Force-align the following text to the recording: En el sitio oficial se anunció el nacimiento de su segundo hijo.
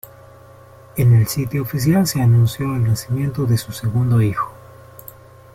En 0.97 1.13
el 1.13 1.27
sitio 1.27 1.61
oficial 1.61 2.07
se 2.07 2.23
anunció 2.23 2.65
el 2.75 2.85
nacimiento 2.85 3.45
de 3.45 3.55
su 3.59 3.71
segundo 3.71 4.19
hijo. 4.19 4.51